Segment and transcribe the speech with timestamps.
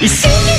[0.00, 0.57] Y sigue.